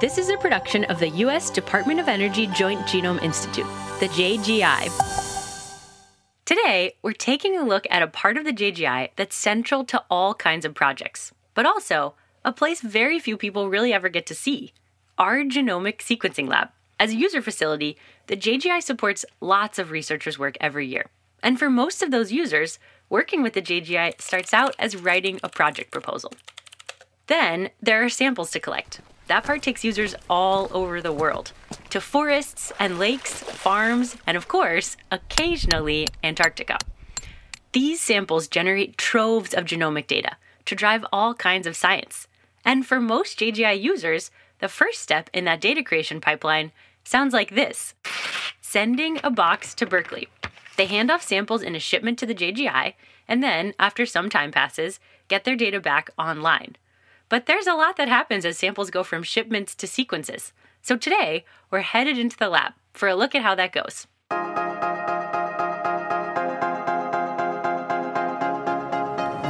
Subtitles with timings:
[0.00, 1.48] This is a production of the U.S.
[1.50, 3.66] Department of Energy Joint Genome Institute,
[4.00, 4.90] the JGI.
[6.44, 10.34] Today, we're taking a look at a part of the JGI that's central to all
[10.34, 12.14] kinds of projects, but also
[12.44, 14.72] a place very few people really ever get to see
[15.18, 16.70] our genomic sequencing lab.
[16.98, 17.96] As a user facility,
[18.26, 21.06] the JGI supports lots of researchers' work every year.
[21.42, 25.48] And for most of those users, working with the JGI starts out as writing a
[25.48, 26.32] project proposal.
[27.26, 29.00] Then there are samples to collect.
[29.28, 31.52] That part takes users all over the world
[31.90, 36.78] to forests and lakes, farms, and of course, occasionally Antarctica.
[37.72, 42.28] These samples generate troves of genomic data to drive all kinds of science.
[42.64, 46.72] And for most JGI users, the first step in that data creation pipeline
[47.04, 47.94] sounds like this
[48.60, 50.28] sending a box to Berkeley.
[50.76, 52.94] They hand off samples in a shipment to the JGI,
[53.28, 56.76] and then, after some time passes, get their data back online.
[57.32, 60.52] But there's a lot that happens as samples go from shipments to sequences.
[60.82, 64.06] So today, we're headed into the lab for a look at how that goes.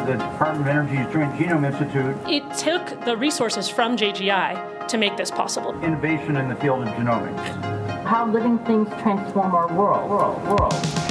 [0.07, 2.17] the Department of Energy's Joint Genome Institute.
[2.29, 5.75] It took the resources from JGI to make this possible.
[5.83, 8.05] Innovation in the field of genomics.
[8.05, 10.09] How living things transform our world.
[10.09, 10.43] World.
[10.47, 11.02] World.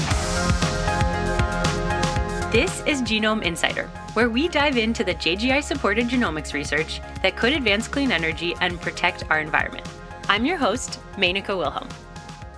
[2.52, 7.54] This is Genome Insider, where we dive into the JGI supported genomics research that could
[7.54, 9.88] advance clean energy and protect our environment.
[10.28, 11.88] I'm your host, Menaka Wilhelm.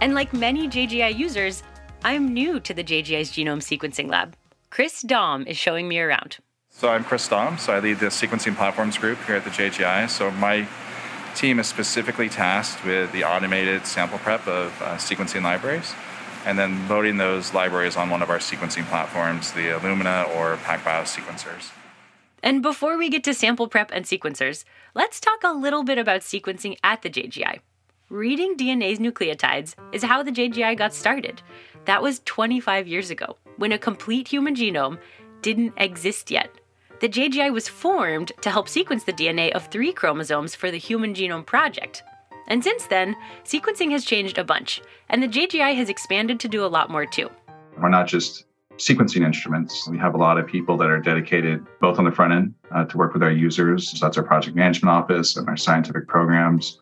[0.02, 1.62] And like many JGI users,
[2.04, 4.36] I'm new to the JGI's genome sequencing lab.
[4.72, 6.38] Chris Daum is showing me around.
[6.72, 10.10] So I'm Chris Daum, so I lead the sequencing platforms group here at the JGI.
[10.10, 10.68] So my
[11.36, 15.94] team is specifically tasked with the automated sample prep of uh, sequencing libraries
[16.46, 21.04] and then loading those libraries on one of our sequencing platforms, the Illumina or PacBio
[21.04, 21.72] sequencers.
[22.42, 26.22] And before we get to sample prep and sequencers, let's talk a little bit about
[26.22, 27.60] sequencing at the JGI.
[28.10, 31.42] Reading DNA's nucleotides is how the JGI got started.
[31.86, 35.00] That was 25 years ago when a complete human genome
[35.42, 36.50] didn't exist yet.
[37.00, 41.14] The JGI was formed to help sequence the DNA of three chromosomes for the Human
[41.14, 42.04] Genome Project.
[42.48, 46.66] And since then, sequencing has changed a bunch, and the JGI has expanded to do
[46.66, 47.30] a lot more too.
[47.78, 48.46] We're not just
[48.78, 49.88] sequencing instruments.
[49.88, 52.86] We have a lot of people that are dedicated both on the front end uh,
[52.86, 53.90] to work with our users.
[53.90, 56.80] So that's our project management office and our scientific programs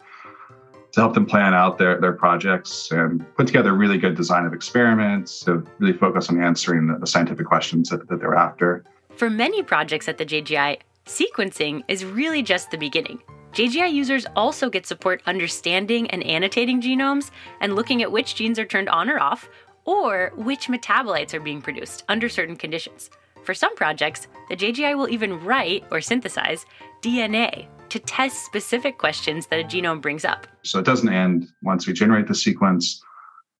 [0.93, 4.53] to help them plan out their, their projects and put together really good design of
[4.53, 8.83] experiments to really focus on answering the, the scientific questions that, that they're after.
[9.15, 13.21] For many projects at the JGI, sequencing is really just the beginning.
[13.53, 18.65] JGI users also get support understanding and annotating genomes and looking at which genes are
[18.65, 19.49] turned on or off,
[19.83, 23.09] or which metabolites are being produced under certain conditions.
[23.43, 26.65] For some projects, the JGI will even write or synthesize
[27.01, 30.47] DNA to test specific questions that a genome brings up.
[30.63, 33.03] So it doesn't end once we generate the sequence.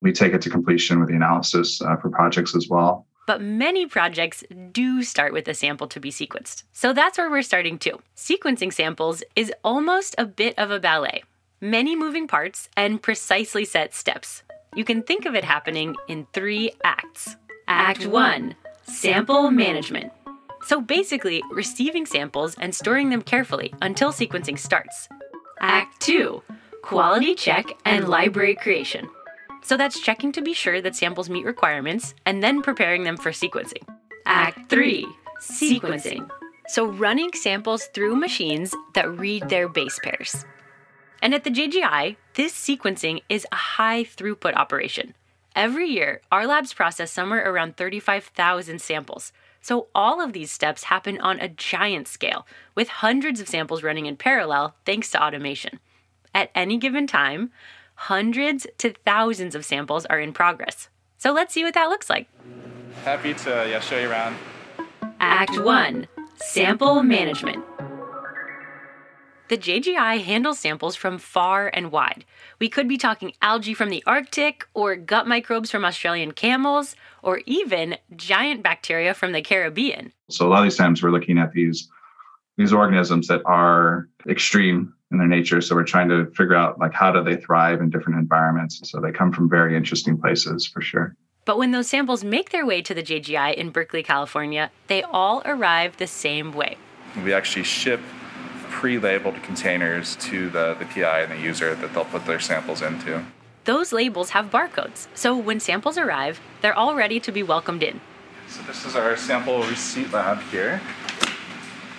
[0.02, 3.06] We take it to completion with the analysis uh, for projects as well.
[3.28, 6.64] But many projects do start with a sample to be sequenced.
[6.74, 8.02] So that's where we're starting too.
[8.16, 11.24] Sequencing samples is almost a bit of a ballet.
[11.60, 14.44] Many moving parts and precisely set steps.
[14.76, 17.36] You can think of it happening in three acts.
[17.68, 18.56] Act 1
[18.86, 20.12] Sample Management.
[20.66, 25.08] So basically, receiving samples and storing them carefully until sequencing starts.
[25.60, 26.42] Act 2
[26.82, 29.08] Quality check and library creation.
[29.62, 33.32] So that's checking to be sure that samples meet requirements and then preparing them for
[33.32, 33.88] sequencing.
[34.26, 35.08] Act 3
[35.40, 36.30] Sequencing.
[36.68, 40.46] So running samples through machines that read their base pairs.
[41.22, 45.14] And at the JGI, this sequencing is a high throughput operation.
[45.56, 49.34] Every year, our labs process somewhere around 35,000 samples.
[49.62, 54.06] So all of these steps happen on a giant scale, with hundreds of samples running
[54.06, 55.80] in parallel thanks to automation.
[56.34, 57.52] At any given time,
[58.02, 60.90] hundreds to thousands of samples are in progress.
[61.20, 62.28] So let's see what that looks like.
[63.06, 64.36] Happy to yeah, show you around.
[65.20, 66.08] Act 1
[66.38, 67.64] Sample Management.
[69.50, 72.26] The JGI handles samples from far and wide.
[72.58, 77.42] We could be talking algae from the Arctic, or gut microbes from Australian camels, or
[77.46, 80.12] even giant bacteria from the Caribbean.
[80.30, 81.88] So a lot of these times we're looking at these
[82.58, 85.62] these organisms that are extreme in their nature.
[85.62, 88.80] So we're trying to figure out like how do they thrive in different environments.
[88.90, 91.16] So they come from very interesting places for sure.
[91.44, 95.42] But when those samples make their way to the JGI in Berkeley, California, they all
[95.44, 96.78] arrive the same way.
[97.24, 98.00] We actually ship
[98.70, 103.26] pre-labeled containers to the, the PI and the user that they'll put their samples into.
[103.66, 108.02] Those labels have barcodes, so when samples arrive, they're all ready to be welcomed in.
[108.48, 110.82] So this is our sample receipt lab here.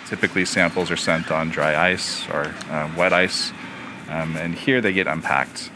[0.07, 3.53] Typically, samples are sent on dry ice or uh, wet ice,
[4.09, 5.71] um, and here they get unpacked.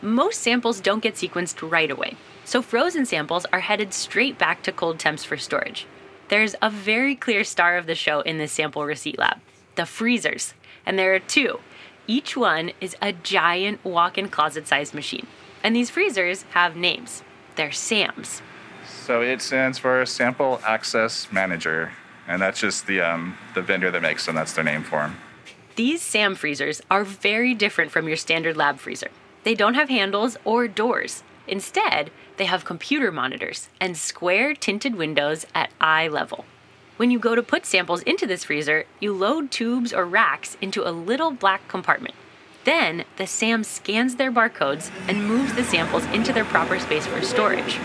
[0.00, 4.72] Most samples don't get sequenced right away, so frozen samples are headed straight back to
[4.72, 5.86] cold temps for storage.
[6.28, 9.38] There's a very clear star of the show in this sample receipt lab
[9.76, 10.54] the freezers,
[10.84, 11.60] and there are two.
[12.08, 15.26] Each one is a giant walk in closet sized machine.
[15.62, 17.22] And these freezers have names.
[17.56, 18.42] They're SAMs.
[18.86, 21.92] So it stands for Sample Access Manager,
[22.28, 24.34] and that's just the um, the vendor that makes them.
[24.36, 25.16] That's their name for them.
[25.76, 29.10] These SAM freezers are very different from your standard lab freezer.
[29.44, 31.22] They don't have handles or doors.
[31.46, 36.44] Instead, they have computer monitors and square tinted windows at eye level.
[36.98, 40.86] When you go to put samples into this freezer, you load tubes or racks into
[40.86, 42.14] a little black compartment.
[42.64, 47.22] Then, the SAM scans their barcodes and moves the samples into their proper space for
[47.22, 47.78] storage.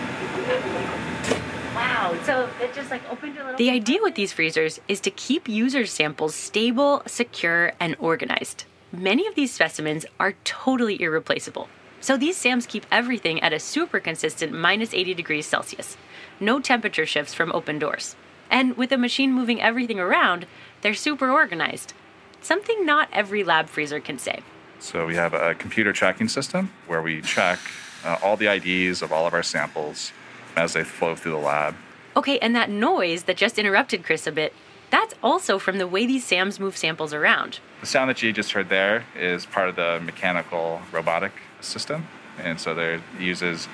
[2.26, 3.56] Wow, so it just like opened a little.
[3.56, 8.64] The idea with these freezers is to keep users' samples stable, secure, and organized.
[8.92, 11.68] Many of these specimens are totally irreplaceable.
[12.00, 15.96] So these SAMs keep everything at a super consistent minus 80 degrees Celsius.
[16.38, 18.14] No temperature shifts from open doors.
[18.50, 20.46] And with a machine moving everything around,
[20.82, 21.94] they're super organized.
[22.40, 24.40] Something not every lab freezer can say.
[24.78, 27.58] So we have a computer tracking system where we check
[28.04, 30.12] uh, all the IDs of all of our samples
[30.56, 31.74] as they flow through the lab.
[32.16, 34.52] Okay, and that noise that just interrupted Chris a bit,
[34.90, 37.58] that's also from the way these SAMs move samples around.
[37.80, 42.06] The sound that you just heard there is part of the mechanical robotic system.
[42.38, 43.68] And so there uses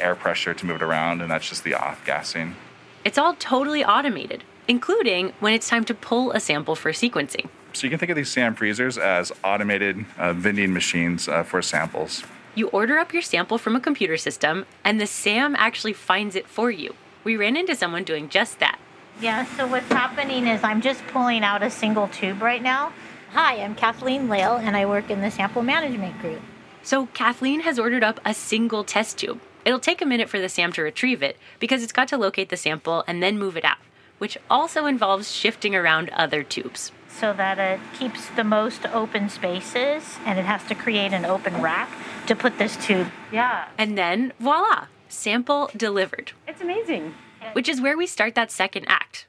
[0.00, 2.56] air pressure to move it around, and that's just the off gassing.
[3.04, 7.48] It's all totally automated, including when it's time to pull a sample for sequencing.
[7.74, 11.62] So you can think of these SAM freezers as automated uh, vending machines uh, for
[11.62, 12.22] samples.
[12.54, 16.46] You order up your sample from a computer system, and the SAM actually finds it
[16.46, 16.94] for you.
[17.24, 18.78] We ran into someone doing just that.
[19.20, 22.92] Yeah, so what's happening is I'm just pulling out a single tube right now.
[23.32, 26.40] Hi, I'm Kathleen Lail, and I work in the sample management group.
[26.82, 29.40] So Kathleen has ordered up a single test tube.
[29.64, 32.48] It'll take a minute for the SAM to retrieve it because it's got to locate
[32.48, 33.78] the sample and then move it out,
[34.18, 36.90] which also involves shifting around other tubes.
[37.08, 41.62] So that it keeps the most open spaces and it has to create an open
[41.62, 41.88] rack
[42.26, 43.08] to put this tube.
[43.30, 43.68] Yeah.
[43.78, 46.32] And then voila, sample delivered.
[46.48, 47.14] It's amazing.
[47.52, 49.26] Which is where we start that second act.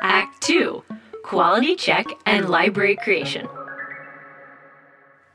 [0.00, 0.82] Act 2
[1.22, 3.46] Quality check and library creation.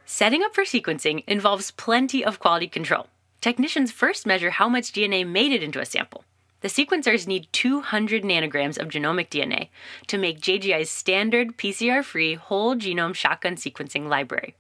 [0.06, 3.08] Setting up for sequencing involves plenty of quality control.
[3.42, 6.24] Technicians first measure how much DNA made it into a sample.
[6.62, 9.70] The sequencers need 200 nanograms of genomic DNA
[10.08, 14.56] to make JGI's standard PCR free whole genome shotgun sequencing library.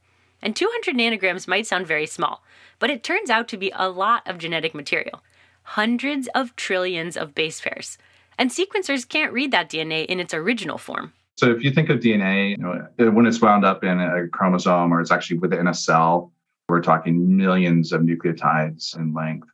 [0.45, 2.43] And 200 nanograms might sound very small,
[2.77, 5.23] but it turns out to be a lot of genetic material
[5.69, 7.97] hundreds of trillions of base pairs.
[8.37, 11.11] And sequencers can't read that DNA in its original form.
[11.37, 14.27] So if you think of DNA, you know, uh, when it's wound up in a
[14.27, 16.31] chromosome or it's actually within a cell,
[16.69, 19.47] we're talking millions of nucleotides in length.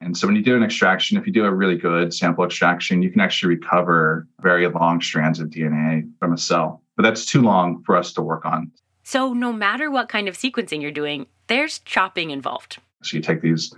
[0.00, 3.02] And so when you do an extraction, if you do a really good sample extraction,
[3.02, 6.84] you can actually recover very long strands of DNA from a cell.
[6.96, 8.70] But that's too long for us to work on.
[9.12, 12.78] So no matter what kind of sequencing you're doing, there's chopping involved.
[13.02, 13.70] So you take these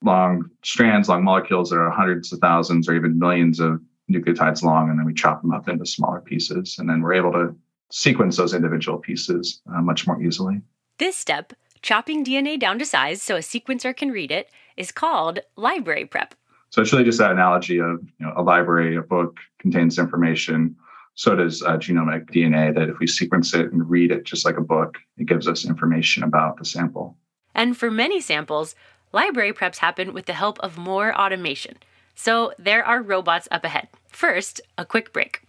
[0.00, 4.88] long strands, long molecules that are hundreds of thousands or even millions of nucleotides long,
[4.88, 6.76] and then we chop them up into smaller pieces.
[6.78, 7.56] And then we're able to
[7.90, 10.60] sequence those individual pieces uh, much more easily.
[10.98, 15.40] This step, chopping DNA down to size so a sequencer can read it, is called
[15.56, 16.36] library prep.
[16.70, 20.76] So it's really just that analogy of you know, a library, a book contains information.
[21.16, 24.58] So does uh, genomic DNA, that if we sequence it and read it just like
[24.58, 27.16] a book, it gives us information about the sample.
[27.54, 28.74] And for many samples,
[29.12, 31.78] library preps happen with the help of more automation.
[32.14, 33.88] So there are robots up ahead.
[34.08, 35.40] First, a quick break.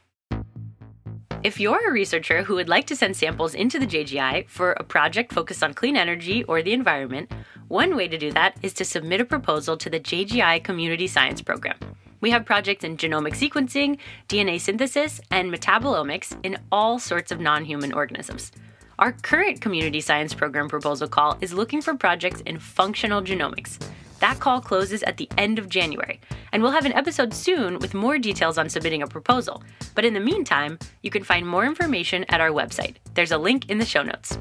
[1.43, 4.83] If you're a researcher who would like to send samples into the JGI for a
[4.83, 7.31] project focused on clean energy or the environment,
[7.67, 11.41] one way to do that is to submit a proposal to the JGI Community Science
[11.41, 11.77] Program.
[12.19, 13.97] We have projects in genomic sequencing,
[14.27, 18.51] DNA synthesis, and metabolomics in all sorts of non human organisms.
[18.99, 23.77] Our current community science program proposal call is looking for projects in functional genomics.
[24.19, 26.19] That call closes at the end of January,
[26.51, 29.61] and we'll have an episode soon with more details on submitting a proposal.
[29.93, 32.95] But in the meantime, you can find more information at our website.
[33.13, 34.39] There's a link in the show notes.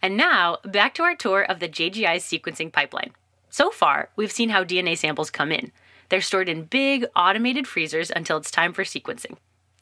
[0.00, 3.12] And now, back to our tour of the JGI's sequencing pipeline.
[3.50, 5.72] So far, we've seen how DNA samples come in.
[6.08, 9.36] They're stored in big, automated freezers until it's time for sequencing.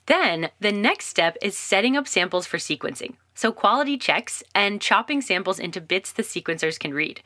[0.06, 5.20] Then, the next step is setting up samples for sequencing, so quality checks and chopping
[5.20, 7.20] samples into bits the sequencers can read.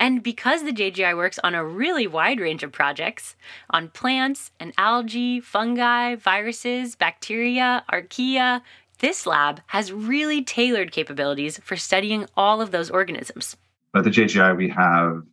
[0.00, 3.34] And because the JGI works on a really wide range of projects
[3.70, 8.62] on plants and algae, fungi, viruses, bacteria, archaea,
[9.00, 13.56] this lab has really tailored capabilities for studying all of those organisms.
[13.96, 15.24] At the JGI, we have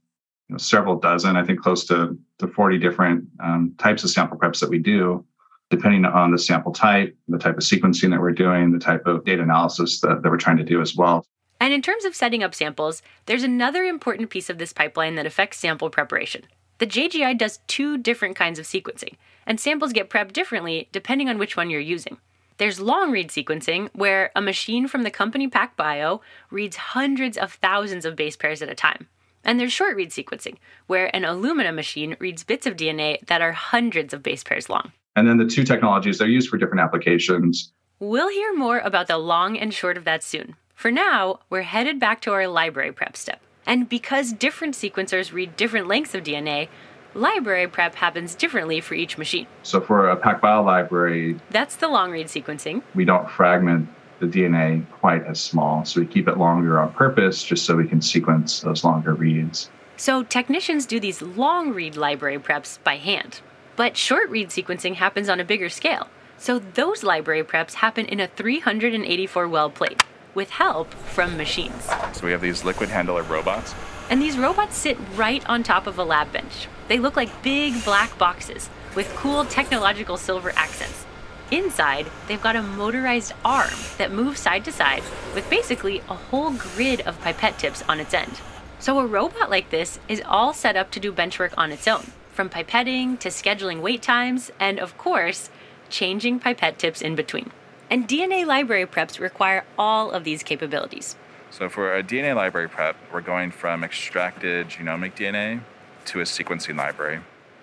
[0.49, 4.37] you know, several dozen, I think close to, to 40 different um, types of sample
[4.37, 5.25] preps that we do,
[5.69, 9.25] depending on the sample type, the type of sequencing that we're doing, the type of
[9.25, 11.25] data analysis that, that we're trying to do as well.
[11.59, 15.25] And in terms of setting up samples, there's another important piece of this pipeline that
[15.25, 16.43] affects sample preparation.
[16.77, 19.15] The JGI does two different kinds of sequencing,
[19.47, 22.17] and samples get prepped differently depending on which one you're using.
[22.57, 26.21] There's long read sequencing, where a machine from the company PacBio
[26.51, 29.07] reads hundreds of thousands of base pairs at a time.
[29.45, 30.55] And there's short read sequencing,
[30.87, 34.91] where an Illumina machine reads bits of DNA that are hundreds of base pairs long.
[35.15, 37.71] And then the two technologies, they're used for different applications.
[37.99, 40.55] We'll hear more about the long and short of that soon.
[40.73, 43.39] For now, we're headed back to our library prep step.
[43.65, 46.67] And because different sequencers read different lengths of DNA,
[47.13, 49.47] library prep happens differently for each machine.
[49.63, 52.83] So for a PacBio library, that's the long read sequencing.
[52.93, 53.87] We don't fragment
[54.19, 57.87] the DNA quite as small, so we keep it longer on purpose just so we
[57.87, 59.69] can sequence those longer reads.
[59.97, 63.41] So technicians do these long read library preps by hand.
[63.75, 66.07] But short read sequencing happens on a bigger scale.
[66.37, 70.03] So those library preps happen in a 384 well plate
[70.33, 71.89] with help from machines.
[72.13, 73.73] So we have these liquid handler robots.
[74.09, 76.67] And these robots sit right on top of a lab bench.
[76.87, 81.05] They look like big black boxes with cool technological silver accents.
[81.51, 85.03] Inside, they've got a motorized arm that moves side to side
[85.35, 88.39] with basically a whole grid of pipette tips on its end.
[88.79, 91.87] So a robot like this is all set up to do bench work on its
[91.87, 95.49] own, from pipetting to scheduling wait times, and of course,
[95.89, 97.51] changing pipette tips in between.
[97.89, 101.15] And DNA library preps require all of these capabilities.
[101.51, 105.61] So, for a DNA library prep, we're going from extracted genomic DNA
[106.05, 107.19] to a sequencing library.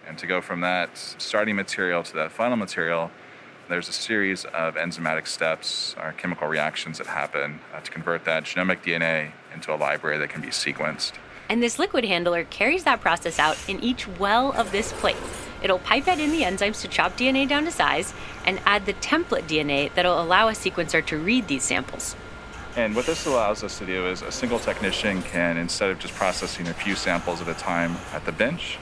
[0.06, 3.10] And to go from that starting material to that final material,
[3.68, 8.44] there's a series of enzymatic steps or chemical reactions that happen uh, to convert that
[8.44, 11.12] genomic DNA into a library that can be sequenced.
[11.48, 15.16] And this liquid handler carries that process out in each well of this plate.
[15.62, 18.14] It'll pipette in the enzymes to chop DNA down to size
[18.44, 22.16] and add the template DNA that'll allow a sequencer to read these samples.
[22.74, 26.14] And what this allows us to do is a single technician can, instead of just
[26.14, 28.78] processing a few samples at a time at the bench,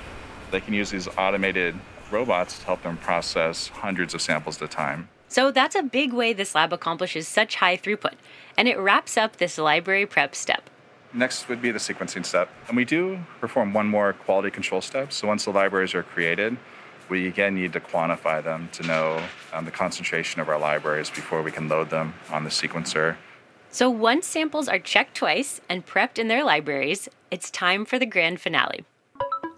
[0.53, 1.75] they can use these automated
[2.13, 5.09] robots to help them process hundreds of samples at a time.
[5.29, 8.15] So that's a big way this lab accomplishes such high throughput,
[8.57, 10.69] and it wraps up this library prep step.
[11.13, 12.49] Next would be the sequencing step.
[12.69, 15.13] And we do perform one more quality control step.
[15.13, 16.57] So once the libraries are created,
[17.09, 21.43] we again need to quantify them to know um, the concentration of our libraries before
[21.43, 23.17] we can load them on the sequencer.
[23.71, 28.07] So once samples are checked twice and prepped in their libraries, it's time for the
[28.07, 28.85] grand finale.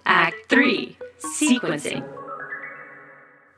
[0.05, 2.22] Act 3 Sequencing.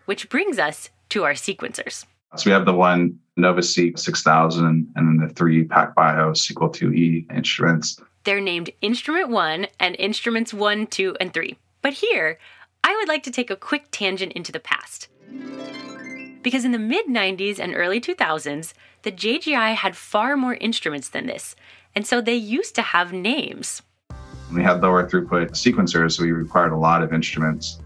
[0.07, 2.05] Which brings us to our sequencers.
[2.37, 8.01] So we have the one NovaSeq 6000 and then the three PacBio Sequel 2e instruments.
[8.25, 11.57] They're named Instrument 1 and Instruments 1, 2, and 3.
[11.83, 12.39] But here,
[12.83, 15.09] I would like to take a quick tangent into the past.
[16.43, 21.27] Because in the mid 90s and early 2000s, the JGI had far more instruments than
[21.27, 21.55] this,
[21.95, 23.83] and so they used to have names.
[24.53, 27.79] We had lower throughput sequencers, so we required a lot of instruments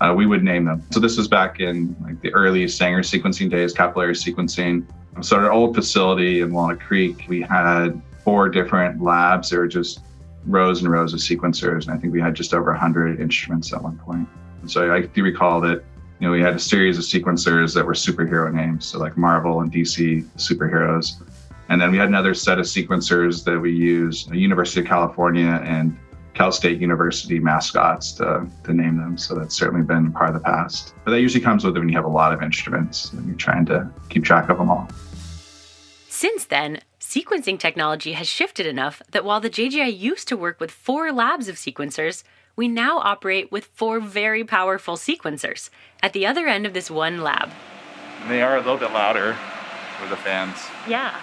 [0.00, 0.82] uh, we would name them.
[0.90, 4.86] So this was back in like the early Sanger sequencing days, capillary sequencing.
[5.20, 9.50] So our old facility in Walnut Creek, we had four different labs.
[9.50, 10.00] There were just
[10.46, 13.82] rows and rows of sequencers, and I think we had just over 100 instruments at
[13.82, 14.26] one point.
[14.62, 15.84] And so I do recall that
[16.18, 19.60] you know we had a series of sequencers that were superhero names, so like Marvel
[19.60, 21.22] and DC superheroes.
[21.68, 25.96] And then we had another set of sequencers that we used, University of California and
[26.40, 29.18] Cal State University mascots to, to name them.
[29.18, 30.94] So that's certainly been part of the past.
[31.04, 33.36] But that usually comes with it when you have a lot of instruments and you're
[33.36, 34.88] trying to keep track of them all.
[36.08, 40.70] Since then, sequencing technology has shifted enough that while the JGI used to work with
[40.70, 42.24] four labs of sequencers,
[42.56, 45.68] we now operate with four very powerful sequencers
[46.02, 47.50] at the other end of this one lab.
[48.28, 49.36] They are a little bit louder
[49.98, 50.56] for the fans.
[50.88, 51.20] Yeah.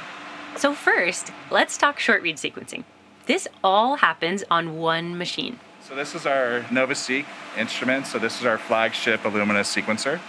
[0.58, 2.84] So, first, let's talk short read sequencing.
[3.28, 5.60] This all happens on one machine.
[5.82, 7.26] So this is our NovaSeq
[7.58, 8.08] instrument.
[8.08, 10.22] So this is our flagship Illumina sequencer.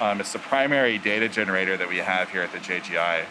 [0.00, 3.26] Um, it's the primary data generator that we have here at the JGI.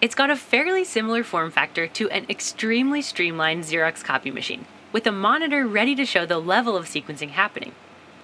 [0.00, 5.06] It's got a fairly similar form factor to an extremely streamlined Xerox copy machine, with
[5.06, 7.72] a monitor ready to show the level of sequencing happening.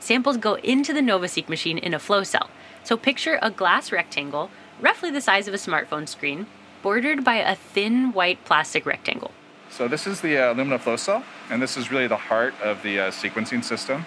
[0.00, 2.48] Samples go into the NovaSeq machine in a flow cell.
[2.84, 6.46] So picture a glass rectangle, roughly the size of a smartphone screen,
[6.82, 9.32] bordered by a thin white plastic rectangle.
[9.72, 12.82] So this is the uh, Illumina flow cell, and this is really the heart of
[12.82, 14.04] the uh, sequencing system.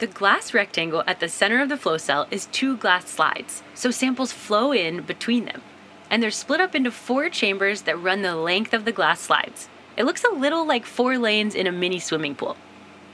[0.00, 3.92] The glass rectangle at the center of the flow cell is two glass slides, so
[3.92, 5.62] samples flow in between them.
[6.10, 9.68] And they're split up into four chambers that run the length of the glass slides.
[9.96, 12.56] It looks a little like four lanes in a mini swimming pool.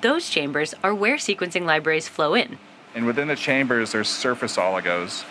[0.01, 2.57] Those chambers are where sequencing libraries flow in.
[2.95, 5.25] And within the chambers, there's surface oligos,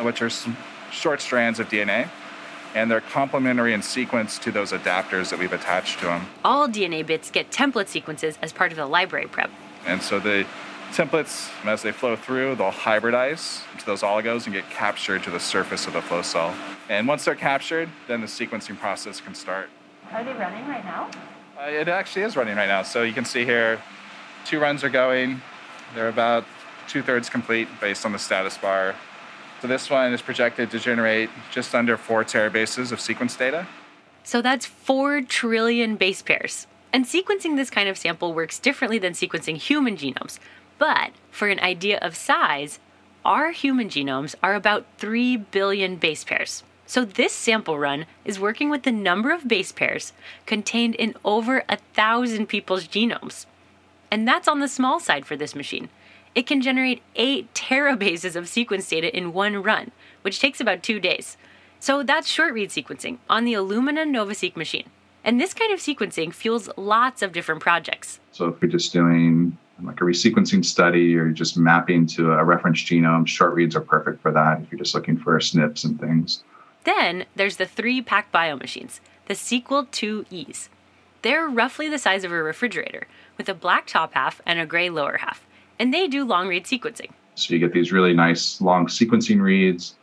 [0.00, 0.30] which are
[0.90, 2.10] short strands of DNA
[2.74, 6.26] and they're complementary in sequence to those adapters that we've attached to them.
[6.44, 9.50] All DNA bits get template sequences as part of the library prep.
[9.86, 10.44] And so the
[10.92, 15.40] templates, as they flow through, they'll hybridize into those oligos and get captured to the
[15.40, 16.54] surface of the flow cell.
[16.88, 19.70] And once they're captured, then the sequencing process can start.
[20.12, 21.10] Are they running right now?
[21.58, 22.82] Uh, it actually is running right now.
[22.82, 23.80] So you can see here,
[24.44, 25.40] two runs are going.
[25.94, 26.44] They're about
[26.88, 28.94] two thirds complete based on the status bar.
[29.64, 33.66] So this one is projected to generate just under four terabases of sequence data.
[34.22, 36.66] So that's four trillion base pairs.
[36.92, 40.38] And sequencing this kind of sample works differently than sequencing human genomes.
[40.78, 42.78] But for an idea of size,
[43.24, 46.62] our human genomes are about 3 billion base pairs.
[46.84, 50.12] So this sample run is working with the number of base pairs
[50.44, 53.46] contained in over a thousand people's genomes.
[54.10, 55.88] And that's on the small side for this machine.
[56.34, 59.90] It can generate 8 terabases of sequence data in one run,
[60.22, 61.36] which takes about two days.
[61.78, 64.88] So that's short read sequencing on the Illumina NovaSeq machine.
[65.22, 68.20] And this kind of sequencing fuels lots of different projects.
[68.32, 72.78] So if you're just doing like a resequencing study or just mapping to a reference
[72.78, 76.42] genome, short reads are perfect for that if you're just looking for SNPs and things.
[76.84, 80.68] Then there's the three PacBio machines, the Sequel 2Es.
[81.22, 83.06] They're roughly the size of a refrigerator,
[83.38, 85.46] with a black top half and a gray lower half
[85.78, 87.10] and they do long read sequencing.
[87.34, 89.94] So you get these really nice long sequencing reads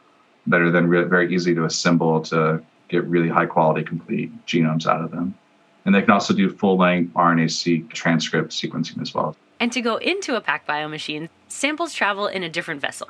[0.48, 4.86] that are then re- very easy to assemble to get really high quality complete genomes
[4.86, 5.34] out of them.
[5.86, 9.36] And they can also do full length RNA-seq transcript sequencing as well.
[9.60, 13.08] And to go into a PacBio machine, samples travel in a different vessel.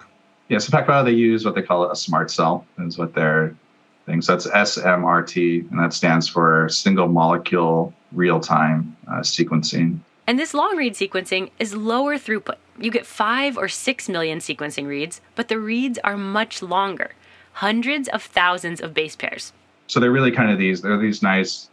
[0.49, 3.55] Yeah, so PacBio, they use what they call a smart cell, is what their
[4.05, 4.21] thing.
[4.21, 9.99] So that's SMRT, and that stands for single molecule real time uh, sequencing.
[10.27, 12.57] And this long read sequencing is lower throughput.
[12.79, 17.11] You get 5 or 6 million sequencing reads, but the reads are much longer
[17.53, 19.51] hundreds of thousands of base pairs.
[19.87, 21.69] So they're really kind of these, they're these nice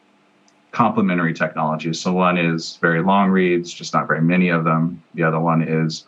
[0.72, 2.00] complementary technologies.
[2.00, 5.02] So one is very long reads, just not very many of them.
[5.14, 6.04] The other one is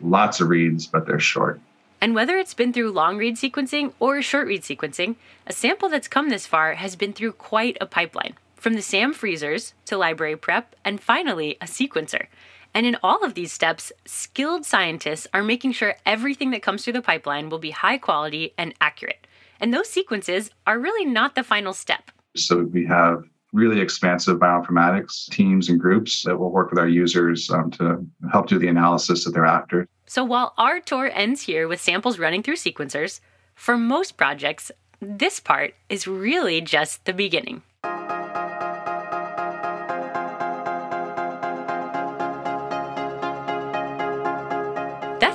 [0.00, 1.60] lots of reads, but they're short.
[2.00, 6.06] And whether it's been through long read sequencing or short read sequencing, a sample that's
[6.06, 10.36] come this far has been through quite a pipeline from the SAM freezers to library
[10.36, 12.26] prep, and finally, a sequencer.
[12.74, 16.92] And in all of these steps, skilled scientists are making sure everything that comes through
[16.92, 19.26] the pipeline will be high quality and accurate.
[19.60, 22.10] And those sequences are really not the final step.
[22.36, 27.50] So we have really expansive bioinformatics teams and groups that will work with our users
[27.50, 29.88] um, to help do the analysis that they're after.
[30.06, 33.20] So while our tour ends here with samples running through sequencers,
[33.54, 37.62] for most projects, this part is really just the beginning.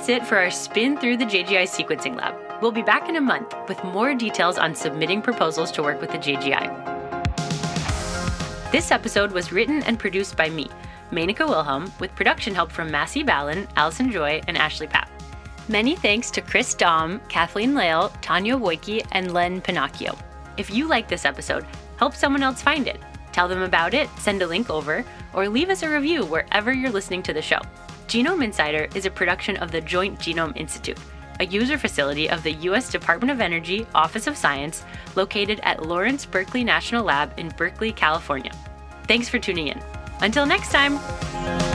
[0.04, 2.34] That's it for our spin through the JGI sequencing lab.
[2.60, 6.10] We'll be back in a month with more details on submitting proposals to work with
[6.10, 6.68] the JGI.
[8.70, 10.68] This episode was written and produced by me,
[11.10, 15.08] Menaka Wilhelm, with production help from Massie Ballon, Allison Joy, and Ashley Papp.
[15.70, 20.18] Many thanks to Chris Daum, Kathleen Lail, Tanja Woyke, and Len Pennacchio.
[20.58, 21.64] If you like this episode,
[21.96, 23.00] help someone else find it.
[23.32, 26.90] Tell them about it, send a link over, or leave us a review wherever you're
[26.90, 27.62] listening to the show.
[28.08, 30.98] Genome Insider is a production of the Joint Genome Institute,
[31.40, 32.90] a user facility of the U.S.
[32.90, 34.84] Department of Energy Office of Science
[35.16, 38.52] located at Lawrence Berkeley National Lab in Berkeley, California.
[39.08, 39.80] Thanks for tuning in.
[40.20, 41.73] Until next time!